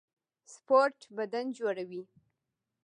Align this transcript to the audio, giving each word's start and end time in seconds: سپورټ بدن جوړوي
سپورټ 0.53 0.97
بدن 1.17 1.45
جوړوي 1.57 2.01